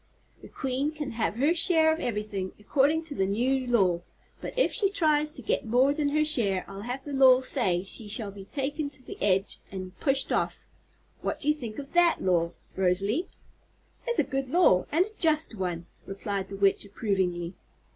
[0.41, 4.01] The Queen can have her share of ever'thing, 'cordin' to the new law,
[4.41, 7.83] but if she tries to get more than her share I'll have the law say
[7.83, 10.59] she shall be taken to the edge an' pushed off.
[11.21, 13.29] What do you think of that law, Rosalie?"
[14.07, 17.53] "It's a good law, and a just one," replied the Witch approvingly.